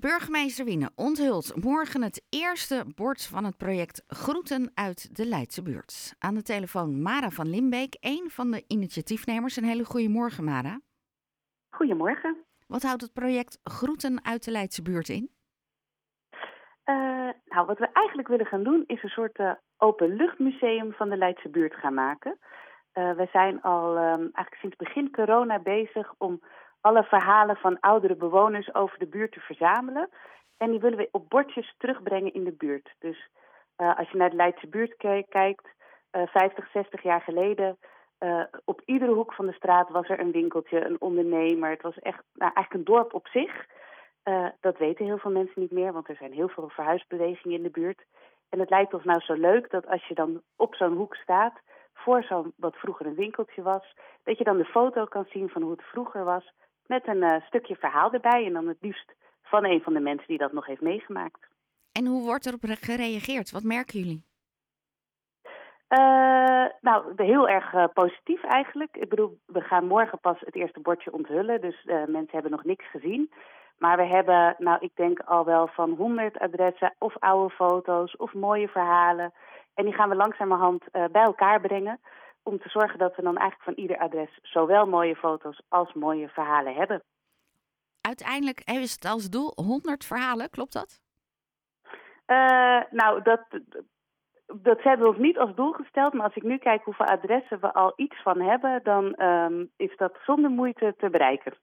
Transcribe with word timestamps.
Burgemeester 0.00 0.64
Wiene 0.64 0.90
onthult 0.96 1.64
morgen 1.64 2.02
het 2.02 2.26
eerste 2.30 2.84
bord 2.94 3.26
van 3.26 3.44
het 3.44 3.56
project 3.56 4.04
Groeten 4.06 4.70
uit 4.74 5.16
de 5.16 5.26
Leidse 5.26 5.62
buurt. 5.62 6.14
Aan 6.18 6.34
de 6.34 6.42
telefoon 6.42 7.02
Mara 7.02 7.30
van 7.30 7.48
Limbeek, 7.48 7.96
een 8.00 8.30
van 8.30 8.50
de 8.50 8.64
initiatiefnemers. 8.66 9.56
Een 9.56 9.64
hele 9.64 9.84
goede 9.84 10.08
morgen, 10.08 10.44
Mara. 10.44 10.80
Goedemorgen. 11.70 12.36
Wat 12.66 12.82
houdt 12.82 13.02
het 13.02 13.12
project 13.12 13.60
Groeten 13.62 14.24
uit 14.24 14.44
de 14.44 14.50
Leidse 14.50 14.82
buurt 14.82 15.08
in? 15.08 15.30
Uh, 16.86 17.30
nou, 17.44 17.66
wat 17.66 17.78
we 17.78 17.88
eigenlijk 17.92 18.28
willen 18.28 18.46
gaan 18.46 18.62
doen 18.62 18.84
is 18.86 19.02
een 19.02 19.08
soort 19.08 19.38
uh, 19.38 19.52
openluchtmuseum 19.76 20.92
van 20.92 21.08
de 21.08 21.16
Leidse 21.16 21.48
buurt 21.48 21.74
gaan 21.74 21.94
maken. 21.94 22.38
Uh, 22.94 23.12
we 23.12 23.28
zijn 23.32 23.62
al 23.62 23.96
um, 23.96 24.20
eigenlijk 24.20 24.56
sinds 24.60 24.76
begin 24.76 25.10
corona 25.10 25.58
bezig 25.58 26.14
om 26.18 26.40
alle 26.86 27.04
verhalen 27.04 27.56
van 27.56 27.80
oudere 27.80 28.16
bewoners 28.16 28.74
over 28.74 28.98
de 28.98 29.06
buurt 29.06 29.32
te 29.32 29.40
verzamelen. 29.40 30.08
En 30.56 30.70
die 30.70 30.80
willen 30.80 30.98
we 30.98 31.08
op 31.10 31.28
bordjes 31.28 31.74
terugbrengen 31.78 32.32
in 32.32 32.44
de 32.44 32.52
buurt. 32.52 32.94
Dus 32.98 33.28
uh, 33.78 33.98
als 33.98 34.10
je 34.10 34.16
naar 34.16 34.30
de 34.30 34.36
Leidse 34.36 34.68
buurt 34.68 34.96
kijkt, 35.28 35.66
uh, 36.12 36.26
50, 36.26 36.70
60 36.70 37.02
jaar 37.02 37.20
geleden, 37.20 37.78
uh, 38.18 38.44
op 38.64 38.82
iedere 38.84 39.12
hoek 39.12 39.32
van 39.32 39.46
de 39.46 39.52
straat 39.52 39.88
was 39.88 40.08
er 40.08 40.20
een 40.20 40.30
winkeltje, 40.30 40.84
een 40.84 41.00
ondernemer. 41.00 41.70
Het 41.70 41.82
was 41.82 41.98
echt 41.98 42.22
nou, 42.32 42.52
eigenlijk 42.54 42.74
een 42.74 42.94
dorp 42.94 43.14
op 43.14 43.26
zich. 43.28 43.66
Dat 44.60 44.78
weten 44.78 45.04
heel 45.04 45.18
veel 45.18 45.30
mensen 45.30 45.60
niet 45.60 45.70
meer, 45.70 45.92
want 45.92 46.08
er 46.08 46.16
zijn 46.16 46.32
heel 46.32 46.48
veel 46.48 46.68
verhuisbewegingen 46.68 47.56
in 47.56 47.62
de 47.62 47.70
buurt. 47.70 48.04
En 48.48 48.58
het 48.58 48.70
lijkt 48.70 48.94
ons 48.94 49.04
nou 49.04 49.20
zo 49.20 49.32
leuk 49.32 49.70
dat 49.70 49.86
als 49.86 50.06
je 50.06 50.14
dan 50.14 50.42
op 50.56 50.74
zo'n 50.74 50.96
hoek 50.96 51.14
staat, 51.14 51.60
voor 51.94 52.22
zo'n 52.22 52.52
wat 52.56 52.76
vroeger 52.76 53.06
een 53.06 53.14
winkeltje 53.14 53.62
was, 53.62 53.94
dat 54.24 54.38
je 54.38 54.44
dan 54.44 54.56
de 54.56 54.64
foto 54.64 55.04
kan 55.04 55.24
zien 55.28 55.48
van 55.48 55.62
hoe 55.62 55.70
het 55.70 55.82
vroeger 55.82 56.24
was, 56.24 56.52
met 56.88 57.06
een 57.08 57.22
uh, 57.22 57.36
stukje 57.46 57.76
verhaal 57.76 58.12
erbij 58.12 58.46
en 58.46 58.52
dan 58.52 58.68
het 58.68 58.78
liefst 58.80 59.12
van 59.42 59.64
een 59.64 59.80
van 59.82 59.92
de 59.92 60.00
mensen 60.00 60.26
die 60.26 60.38
dat 60.38 60.52
nog 60.52 60.66
heeft 60.66 60.80
meegemaakt. 60.80 61.48
En 61.92 62.06
hoe 62.06 62.24
wordt 62.24 62.46
erop 62.46 62.60
gereageerd? 62.62 63.50
Wat 63.50 63.62
merken 63.62 63.98
jullie? 63.98 64.24
Uh, 65.88 66.66
nou, 66.80 67.12
heel 67.16 67.48
erg 67.48 67.72
uh, 67.72 67.84
positief 67.92 68.44
eigenlijk. 68.44 68.96
Ik 68.96 69.08
bedoel, 69.08 69.38
we 69.46 69.60
gaan 69.60 69.86
morgen 69.86 70.18
pas 70.20 70.40
het 70.40 70.54
eerste 70.54 70.80
bordje 70.80 71.12
onthullen, 71.12 71.60
dus 71.60 71.84
uh, 71.84 71.94
mensen 71.94 72.32
hebben 72.32 72.50
nog 72.50 72.64
niks 72.64 72.90
gezien. 72.90 73.32
Maar 73.78 73.96
we 73.96 74.04
hebben, 74.04 74.54
nou, 74.58 74.78
ik 74.80 74.90
denk 74.94 75.20
al 75.20 75.44
wel 75.44 75.66
van 75.66 75.90
honderd 75.90 76.38
adressen 76.38 76.94
of 76.98 77.16
oude 77.18 77.54
foto's 77.54 78.16
of 78.16 78.32
mooie 78.32 78.68
verhalen. 78.68 79.32
En 79.74 79.84
die 79.84 79.94
gaan 79.94 80.08
we 80.08 80.14
langzamerhand 80.14 80.84
bij 80.90 81.22
elkaar 81.22 81.60
brengen 81.60 82.00
om 82.46 82.58
te 82.58 82.68
zorgen 82.68 82.98
dat 82.98 83.16
we 83.16 83.22
dan 83.22 83.36
eigenlijk 83.36 83.62
van 83.62 83.82
ieder 83.84 83.98
adres 83.98 84.38
zowel 84.42 84.86
mooie 84.86 85.16
foto's 85.16 85.60
als 85.68 85.92
mooie 85.92 86.28
verhalen 86.28 86.74
hebben. 86.74 87.02
Uiteindelijk 88.00 88.60
is 88.64 88.92
het 88.92 89.04
als 89.04 89.30
doel 89.30 89.52
100 89.54 90.04
verhalen, 90.04 90.50
klopt 90.50 90.72
dat? 90.72 91.00
Uh, 92.26 92.80
nou, 92.90 93.22
dat, 93.22 93.40
dat 94.46 94.82
hebben 94.82 95.06
we 95.06 95.12
ons 95.12 95.22
niet 95.22 95.38
als 95.38 95.54
doel 95.54 95.72
gesteld. 95.72 96.12
Maar 96.12 96.24
als 96.24 96.34
ik 96.34 96.42
nu 96.42 96.58
kijk 96.58 96.84
hoeveel 96.84 97.06
adressen 97.06 97.60
we 97.60 97.72
al 97.72 97.92
iets 97.96 98.22
van 98.22 98.40
hebben, 98.40 98.80
dan 98.82 99.22
um, 99.22 99.70
is 99.76 99.96
dat 99.96 100.18
zonder 100.24 100.50
moeite 100.50 100.94
te 100.98 101.10
bereiken. 101.10 101.54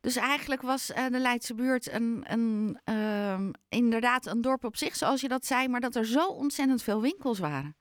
Dus 0.00 0.16
eigenlijk 0.16 0.62
was 0.62 0.90
uh, 0.90 1.06
de 1.06 1.18
Leidse 1.18 1.54
buurt 1.54 1.92
een, 1.92 2.24
een, 2.28 2.78
uh, 2.90 3.48
inderdaad 3.68 4.26
een 4.26 4.40
dorp 4.40 4.64
op 4.64 4.76
zich, 4.76 4.94
zoals 4.94 5.20
je 5.20 5.28
dat 5.28 5.44
zei, 5.44 5.68
maar 5.68 5.80
dat 5.80 5.94
er 5.94 6.04
zo 6.04 6.26
ontzettend 6.26 6.82
veel 6.82 7.00
winkels 7.00 7.38
waren. 7.38 7.76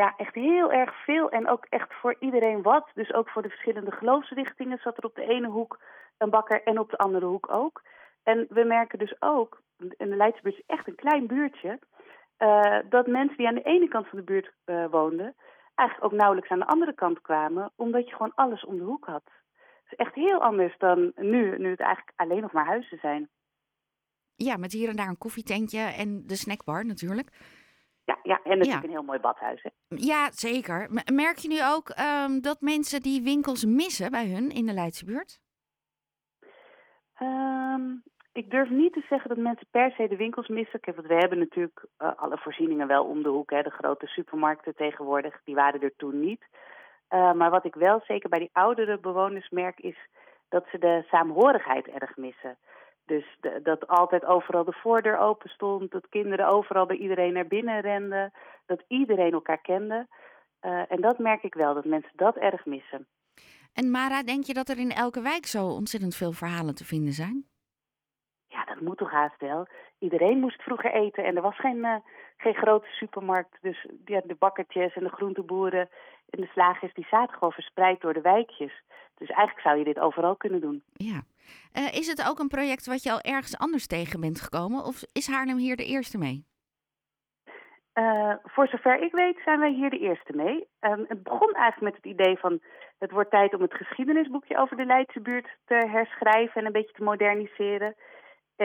Ja, 0.00 0.14
echt 0.16 0.34
heel 0.34 0.72
erg 0.72 1.04
veel 1.04 1.30
en 1.30 1.48
ook 1.48 1.66
echt 1.68 1.94
voor 1.94 2.16
iedereen 2.20 2.62
wat. 2.62 2.90
Dus 2.94 3.12
ook 3.12 3.28
voor 3.28 3.42
de 3.42 3.48
verschillende 3.48 3.92
geloofsrichtingen 3.92 4.78
zat 4.82 4.96
er 4.96 5.04
op 5.04 5.14
de 5.14 5.26
ene 5.26 5.48
hoek 5.48 5.80
een 6.18 6.30
bakker 6.30 6.62
en 6.62 6.78
op 6.78 6.90
de 6.90 6.98
andere 6.98 7.26
hoek 7.26 7.50
ook. 7.50 7.82
En 8.22 8.46
we 8.48 8.64
merken 8.64 8.98
dus 8.98 9.14
ook, 9.18 9.62
en 9.96 10.10
de 10.10 10.16
Leidse 10.16 10.42
buurt 10.42 10.58
is 10.58 10.66
echt 10.66 10.86
een 10.88 10.94
klein 10.94 11.26
buurtje, 11.26 11.78
uh, 12.38 12.78
dat 12.88 13.06
mensen 13.06 13.36
die 13.36 13.46
aan 13.46 13.54
de 13.54 13.62
ene 13.62 13.88
kant 13.88 14.08
van 14.08 14.18
de 14.18 14.24
buurt 14.24 14.52
uh, 14.66 14.86
woonden, 14.90 15.34
eigenlijk 15.74 16.12
ook 16.12 16.18
nauwelijks 16.18 16.50
aan 16.50 16.58
de 16.58 16.66
andere 16.66 16.94
kant 16.94 17.20
kwamen, 17.20 17.72
omdat 17.76 18.08
je 18.08 18.14
gewoon 18.14 18.34
alles 18.34 18.64
om 18.64 18.76
de 18.76 18.84
hoek 18.84 19.06
had. 19.06 19.24
Het 19.82 19.92
is 19.92 20.06
echt 20.06 20.14
heel 20.14 20.42
anders 20.42 20.78
dan 20.78 21.12
nu, 21.16 21.58
nu 21.58 21.70
het 21.70 21.80
eigenlijk 21.80 22.12
alleen 22.16 22.40
nog 22.40 22.52
maar 22.52 22.66
huizen 22.66 22.98
zijn. 22.98 23.28
Ja, 24.34 24.56
met 24.56 24.72
hier 24.72 24.88
en 24.88 24.96
daar 24.96 25.08
een 25.08 25.18
koffietentje 25.18 25.80
en 25.80 26.26
de 26.26 26.36
snackbar 26.36 26.86
natuurlijk. 26.86 27.30
Ja, 28.10 28.18
ja 28.22 28.40
en 28.42 28.58
natuurlijk 28.58 28.82
ja. 28.82 28.88
een 28.88 28.96
heel 28.96 29.02
mooi 29.02 29.18
badhuis. 29.18 29.62
Hè? 29.62 29.70
Ja, 29.88 30.30
zeker. 30.30 31.02
Merk 31.12 31.36
je 31.36 31.48
nu 31.48 31.58
ook 31.64 31.88
um, 31.88 32.40
dat 32.40 32.60
mensen 32.60 33.00
die 33.02 33.22
winkels 33.22 33.64
missen 33.64 34.10
bij 34.10 34.26
hun 34.26 34.50
in 34.50 34.66
de 34.66 34.72
Leidse 34.72 35.04
buurt? 35.04 35.40
Um, 37.22 38.02
ik 38.32 38.50
durf 38.50 38.68
niet 38.70 38.92
te 38.92 39.04
zeggen 39.08 39.28
dat 39.28 39.38
mensen 39.38 39.66
per 39.70 39.90
se 39.90 40.08
de 40.08 40.16
winkels 40.16 40.48
missen. 40.48 40.80
Want 40.94 41.06
we 41.06 41.14
hebben 41.14 41.38
natuurlijk 41.38 41.86
uh, 41.98 42.12
alle 42.16 42.38
voorzieningen 42.38 42.86
wel 42.86 43.04
om 43.04 43.22
de 43.22 43.28
hoek. 43.28 43.50
Hè. 43.50 43.62
De 43.62 43.70
grote 43.70 44.06
supermarkten 44.06 44.74
tegenwoordig, 44.74 45.40
die 45.44 45.54
waren 45.54 45.80
er 45.80 45.96
toen 45.96 46.20
niet. 46.20 46.42
Uh, 47.10 47.32
maar 47.32 47.50
wat 47.50 47.64
ik 47.64 47.74
wel 47.74 48.00
zeker 48.06 48.28
bij 48.28 48.38
die 48.38 48.50
oudere 48.52 48.98
bewoners 48.98 49.48
merk 49.48 49.80
is 49.80 49.96
dat 50.48 50.66
ze 50.70 50.78
de 50.78 51.04
saamhorigheid 51.10 51.86
erg 51.86 52.16
missen. 52.16 52.58
Dus 53.10 53.24
dat 53.62 53.88
altijd 53.88 54.24
overal 54.24 54.64
de 54.64 54.72
voordeur 54.82 55.18
open 55.18 55.50
stond, 55.50 55.90
dat 55.90 56.08
kinderen 56.08 56.48
overal 56.48 56.86
bij 56.86 56.96
iedereen 56.96 57.32
naar 57.32 57.46
binnen 57.46 57.80
renden, 57.80 58.32
dat 58.66 58.82
iedereen 58.88 59.32
elkaar 59.32 59.60
kende. 59.60 60.06
Uh, 60.62 60.82
en 60.92 61.00
dat 61.00 61.18
merk 61.18 61.42
ik 61.42 61.54
wel, 61.54 61.74
dat 61.74 61.84
mensen 61.84 62.12
dat 62.16 62.36
erg 62.36 62.64
missen. 62.64 63.06
En 63.72 63.90
Mara, 63.90 64.22
denk 64.22 64.44
je 64.44 64.54
dat 64.54 64.68
er 64.68 64.78
in 64.78 64.90
elke 64.90 65.20
wijk 65.20 65.46
zo 65.46 65.66
ontzettend 65.66 66.16
veel 66.16 66.32
verhalen 66.32 66.74
te 66.74 66.84
vinden 66.84 67.12
zijn? 67.12 67.49
Dat 68.80 68.88
moet 68.88 68.98
toch 68.98 69.10
haast 69.10 69.40
wel. 69.40 69.66
Iedereen 69.98 70.38
moest 70.38 70.62
vroeger 70.62 70.92
eten 70.92 71.24
en 71.24 71.36
er 71.36 71.42
was 71.42 71.56
geen, 71.56 71.76
uh, 71.76 71.96
geen 72.36 72.54
grote 72.54 72.86
supermarkt. 72.86 73.58
Dus 73.60 73.86
ja, 74.04 74.20
de 74.24 74.36
bakkertjes 74.38 74.94
en 74.94 75.04
de 75.04 75.10
groenteboeren 75.10 75.88
en 76.30 76.40
de 76.40 76.46
slagers 76.52 76.94
die 76.94 77.06
zaten 77.10 77.34
gewoon 77.34 77.52
verspreid 77.52 78.00
door 78.00 78.12
de 78.12 78.20
wijkjes. 78.20 78.82
Dus 79.14 79.28
eigenlijk 79.28 79.60
zou 79.60 79.78
je 79.78 79.84
dit 79.84 79.98
overal 79.98 80.36
kunnen 80.36 80.60
doen. 80.60 80.82
Ja. 80.92 81.22
Uh, 81.78 81.94
is 81.94 82.06
het 82.06 82.28
ook 82.28 82.38
een 82.38 82.48
project 82.48 82.86
wat 82.86 83.02
je 83.02 83.12
al 83.12 83.20
ergens 83.20 83.58
anders 83.58 83.86
tegen 83.86 84.20
bent 84.20 84.40
gekomen? 84.40 84.84
Of 84.84 85.02
is 85.12 85.28
Haarlem 85.28 85.56
hier 85.56 85.76
de 85.76 85.86
eerste 85.86 86.18
mee? 86.18 86.44
Uh, 87.94 88.34
voor 88.44 88.68
zover 88.68 89.02
ik 89.02 89.12
weet 89.12 89.40
zijn 89.44 89.58
wij 89.58 89.72
hier 89.72 89.90
de 89.90 89.98
eerste 89.98 90.36
mee. 90.36 90.66
Um, 90.80 91.04
het 91.08 91.22
begon 91.22 91.52
eigenlijk 91.52 91.80
met 91.80 91.96
het 91.96 92.20
idee 92.20 92.36
van... 92.38 92.60
het 92.98 93.10
wordt 93.10 93.30
tijd 93.30 93.54
om 93.54 93.62
het 93.62 93.74
geschiedenisboekje 93.74 94.56
over 94.56 94.76
de 94.76 94.84
Leidse 94.84 95.20
buurt 95.20 95.48
te 95.64 95.74
herschrijven... 95.74 96.60
en 96.60 96.66
een 96.66 96.72
beetje 96.72 96.92
te 96.92 97.02
moderniseren. 97.02 97.94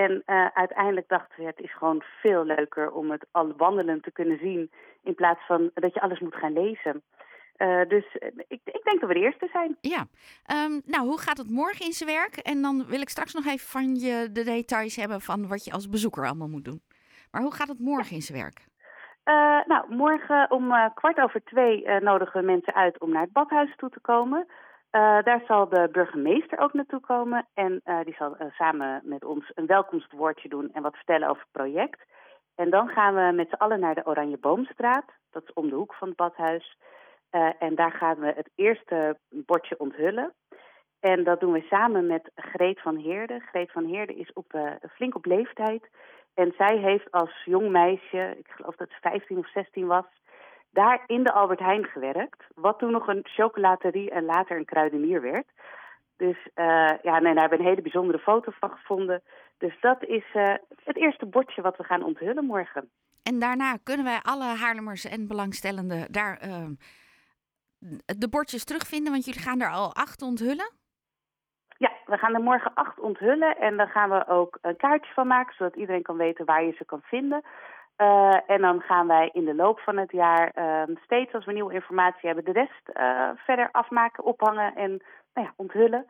En 0.03 0.23
uh, 0.25 0.47
uiteindelijk 0.53 1.07
dachten 1.07 1.39
we, 1.39 1.45
het 1.45 1.59
is 1.59 1.75
gewoon 1.77 2.03
veel 2.21 2.45
leuker 2.45 2.91
om 2.91 3.11
het 3.11 3.25
al 3.31 3.53
wandelend 3.57 4.03
te 4.03 4.11
kunnen 4.11 4.37
zien... 4.37 4.71
in 5.03 5.15
plaats 5.15 5.45
van 5.45 5.71
dat 5.73 5.93
je 5.93 6.01
alles 6.01 6.19
moet 6.19 6.35
gaan 6.35 6.53
lezen. 6.53 7.03
Uh, 7.57 7.81
dus 7.87 8.05
ik, 8.47 8.61
ik, 8.63 8.83
denk 8.83 8.99
dat 8.99 9.09
we 9.09 9.13
de 9.13 9.25
eerste 9.25 9.49
zijn. 9.51 9.77
Ja. 9.81 10.05
Um, 10.65 10.81
nou, 10.85 11.07
hoe 11.07 11.19
gaat 11.19 11.37
het 11.37 11.49
morgen 11.49 11.85
in 11.85 11.91
zijn 11.91 12.09
werk? 12.09 12.35
En 12.35 12.61
dan 12.61 12.85
wil 12.85 13.01
ik 13.01 13.09
straks 13.09 13.33
nog 13.33 13.45
even 13.45 13.67
van 13.67 13.95
je 13.95 14.29
de 14.31 14.43
details 14.43 14.95
hebben 14.95 15.21
van 15.21 15.47
wat 15.47 15.65
je 15.65 15.71
als 15.71 15.89
bezoeker 15.89 16.25
allemaal 16.25 16.47
moet 16.47 16.65
doen. 16.65 16.81
Maar 17.31 17.41
hoe 17.41 17.53
gaat 17.53 17.67
het 17.67 17.79
morgen 17.79 18.15
in 18.15 18.21
zijn 18.21 18.41
werk? 18.41 18.59
Uh, 19.25 19.65
nou, 19.65 19.95
morgen 19.95 20.51
om 20.51 20.71
uh, 20.71 20.85
kwart 20.93 21.19
over 21.19 21.43
twee 21.43 21.99
nodigen 21.99 22.39
we 22.39 22.45
mensen 22.45 22.73
uit 22.73 22.99
om 22.99 23.11
naar 23.11 23.21
het 23.21 23.31
badhuis 23.31 23.75
toe 23.75 23.89
te 23.89 23.99
komen. 23.99 24.47
Daar 24.99 25.43
zal 25.47 25.69
de 25.69 25.89
burgemeester 25.91 26.59
ook 26.59 26.73
naartoe 26.73 26.99
komen. 26.99 27.47
En 27.53 27.81
die 28.03 28.15
zal 28.17 28.37
samen 28.51 29.01
met 29.03 29.23
ons 29.23 29.51
een 29.53 29.65
welkomstwoordje 29.65 30.49
doen 30.49 30.69
en 30.73 30.81
wat 30.81 30.95
vertellen 30.95 31.29
over 31.29 31.41
het 31.41 31.51
project. 31.51 32.05
En 32.55 32.69
dan 32.69 32.87
gaan 32.87 33.15
we 33.15 33.31
met 33.35 33.49
z'n 33.49 33.55
allen 33.55 33.79
naar 33.79 33.95
de 33.95 34.05
Oranje 34.05 34.37
Boomstraat. 34.37 35.05
Dat 35.31 35.43
is 35.43 35.53
om 35.53 35.69
de 35.69 35.75
hoek 35.75 35.93
van 35.93 36.07
het 36.07 36.17
badhuis. 36.17 36.77
En 37.59 37.75
daar 37.75 37.91
gaan 37.91 38.19
we 38.19 38.33
het 38.35 38.49
eerste 38.55 39.17
bordje 39.29 39.79
onthullen. 39.79 40.33
En 40.99 41.23
dat 41.23 41.39
doen 41.39 41.51
we 41.51 41.65
samen 41.69 42.07
met 42.07 42.31
Greet 42.35 42.81
van 42.81 42.97
Heerde. 42.97 43.39
Greet 43.39 43.71
van 43.71 43.85
Heerde 43.85 44.15
is 44.15 44.33
op, 44.33 44.59
flink 44.93 45.15
op 45.15 45.25
leeftijd. 45.25 45.89
En 46.33 46.53
zij 46.57 46.77
heeft 46.77 47.11
als 47.11 47.43
jong 47.43 47.69
meisje, 47.69 48.35
ik 48.37 48.47
geloof 48.47 48.75
dat 48.75 48.89
ze 48.89 48.97
15 49.01 49.37
of 49.37 49.49
16 49.49 49.87
was, 49.87 50.05
daar 50.75 51.03
in 51.05 51.23
de 51.23 51.31
Albert 51.31 51.59
Heijn 51.59 51.85
gewerkt. 51.85 52.43
Wat 52.55 52.79
toen 52.79 52.91
nog 52.91 53.07
een 53.07 53.21
chocolaterie 53.23 54.11
en 54.11 54.25
later 54.25 54.57
een 54.57 54.65
kruidenier 54.65 55.21
werd. 55.21 55.47
Dus 56.17 56.37
uh, 56.55 56.91
ja, 57.01 57.19
nee, 57.19 57.33
daar 57.33 57.41
hebben 57.41 57.57
we 57.57 57.63
een 57.63 57.69
hele 57.69 57.81
bijzondere 57.81 58.19
foto 58.19 58.51
van 58.59 58.69
gevonden. 58.69 59.21
Dus 59.57 59.77
dat 59.81 60.03
is 60.03 60.25
het 60.83 60.97
eerste 60.97 61.25
bordje 61.25 61.61
wat 61.61 61.77
we 61.77 61.83
gaan 61.83 62.03
onthullen 62.03 62.45
morgen. 62.45 62.89
En 63.23 63.39
daarna 63.39 63.77
kunnen 63.83 64.05
wij 64.05 64.19
alle 64.21 64.43
Haarlemmers 64.43 65.05
en 65.05 65.27
belangstellenden 65.27 66.11
daar 66.11 66.39
de 68.05 68.29
bordjes 68.29 68.63
terugvinden? 68.63 69.11
Want 69.11 69.25
jullie 69.25 69.41
gaan 69.41 69.61
er 69.61 69.71
al 69.71 69.95
acht 69.95 70.21
onthullen? 70.21 70.71
Ja, 71.77 71.91
we 72.05 72.17
gaan 72.17 72.33
er 72.33 72.41
morgen 72.41 72.73
acht 72.73 72.99
onthullen. 72.99 73.57
En 73.57 73.77
dan 73.77 73.87
gaan 73.87 74.09
we 74.09 74.27
ook 74.27 74.57
een 74.61 74.77
kaartje 74.77 75.13
van 75.13 75.27
maken, 75.27 75.55
zodat 75.55 75.75
iedereen 75.75 76.01
kan 76.01 76.17
weten 76.17 76.45
waar 76.45 76.63
je 76.63 76.71
ze 76.71 76.85
kan 76.85 77.01
vinden. 77.01 77.43
Uh, 77.97 78.49
en 78.49 78.61
dan 78.61 78.81
gaan 78.81 79.07
wij 79.07 79.29
in 79.33 79.45
de 79.45 79.55
loop 79.55 79.79
van 79.79 79.97
het 79.97 80.11
jaar 80.11 80.51
uh, 80.55 80.95
steeds 81.03 81.33
als 81.33 81.45
we 81.45 81.53
nieuwe 81.53 81.73
informatie 81.73 82.27
hebben, 82.27 82.45
de 82.45 82.51
rest 82.51 82.97
uh, 82.97 83.29
verder 83.35 83.69
afmaken, 83.71 84.23
ophangen 84.23 84.75
en 84.75 84.89
nou 85.33 85.47
ja, 85.47 85.53
onthullen. 85.55 86.05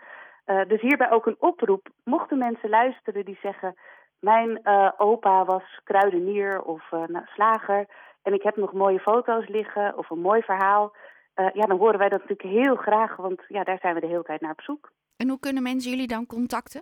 dus 0.67 0.81
hierbij 0.81 1.11
ook 1.11 1.25
een 1.25 1.35
oproep. 1.39 1.87
Mochten 2.03 2.37
mensen 2.37 2.69
luisteren 2.69 3.25
die 3.25 3.37
zeggen, 3.41 3.75
mijn 4.19 4.67
opa 4.97 5.45
was 5.45 5.79
kruidenier 5.83 6.61
of 6.61 6.91
nou, 6.91 7.25
slager 7.25 7.85
en 8.21 8.33
ik 8.33 8.43
heb 8.43 8.55
nog 8.55 8.73
mooie 8.73 8.99
foto's 8.99 9.47
liggen 9.47 9.97
of 9.97 10.09
een 10.09 10.19
mooi 10.19 10.41
verhaal. 10.41 10.95
Ja, 11.35 11.65
dan 11.65 11.77
horen 11.77 11.99
wij 11.99 12.09
dat 12.09 12.19
natuurlijk 12.19 12.65
heel 12.65 12.75
graag, 12.75 13.15
want 13.15 13.41
ja, 13.47 13.63
daar 13.63 13.79
zijn 13.81 13.93
we 13.93 13.99
de 13.99 14.07
hele 14.07 14.23
tijd 14.23 14.41
naar 14.41 14.51
op 14.51 14.61
zoek. 14.61 14.91
En 15.17 15.29
hoe 15.29 15.39
kunnen 15.39 15.63
mensen 15.63 15.91
jullie 15.91 16.07
dan 16.07 16.25
contacten? 16.25 16.81